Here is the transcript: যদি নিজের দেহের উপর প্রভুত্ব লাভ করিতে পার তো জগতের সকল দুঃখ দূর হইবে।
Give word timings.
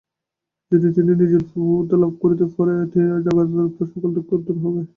যদি 0.71 0.87
নিজের 0.99 1.15
দেহের 1.19 1.41
উপর 1.41 1.51
প্রভুত্ব 1.51 1.91
লাভ 2.01 2.13
করিতে 2.21 2.45
পার 2.53 2.67
তো 2.91 2.97
জগতের 3.25 3.89
সকল 3.91 4.09
দুঃখ 4.15 4.29
দূর 4.45 4.57
হইবে। 4.63 4.81